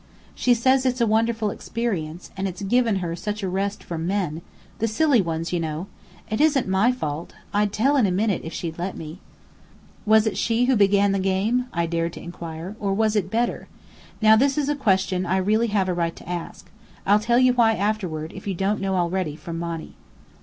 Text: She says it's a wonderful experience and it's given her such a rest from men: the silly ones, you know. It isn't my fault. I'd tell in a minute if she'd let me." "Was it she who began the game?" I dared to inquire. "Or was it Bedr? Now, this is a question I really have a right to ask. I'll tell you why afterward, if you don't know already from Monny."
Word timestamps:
She 0.33 0.55
says 0.55 0.83
it's 0.83 0.99
a 0.99 1.05
wonderful 1.05 1.51
experience 1.51 2.31
and 2.35 2.47
it's 2.47 2.63
given 2.63 2.95
her 3.05 3.15
such 3.15 3.43
a 3.43 3.47
rest 3.47 3.83
from 3.83 4.07
men: 4.07 4.41
the 4.79 4.87
silly 4.87 5.21
ones, 5.21 5.53
you 5.53 5.59
know. 5.59 5.85
It 6.27 6.41
isn't 6.41 6.67
my 6.67 6.91
fault. 6.91 7.35
I'd 7.53 7.71
tell 7.71 7.95
in 7.97 8.07
a 8.07 8.11
minute 8.11 8.41
if 8.43 8.51
she'd 8.51 8.79
let 8.79 8.97
me." 8.97 9.19
"Was 10.03 10.25
it 10.25 10.37
she 10.39 10.65
who 10.65 10.75
began 10.75 11.11
the 11.11 11.19
game?" 11.19 11.67
I 11.71 11.85
dared 11.85 12.13
to 12.13 12.19
inquire. 12.23 12.75
"Or 12.79 12.95
was 12.95 13.15
it 13.15 13.29
Bedr? 13.29 13.67
Now, 14.23 14.35
this 14.35 14.57
is 14.57 14.69
a 14.69 14.75
question 14.75 15.23
I 15.27 15.37
really 15.37 15.67
have 15.67 15.87
a 15.87 15.93
right 15.93 16.15
to 16.15 16.27
ask. 16.27 16.71
I'll 17.05 17.19
tell 17.19 17.37
you 17.37 17.53
why 17.53 17.75
afterward, 17.75 18.33
if 18.35 18.47
you 18.47 18.55
don't 18.55 18.81
know 18.81 18.95
already 18.95 19.35
from 19.35 19.59
Monny." 19.59 19.93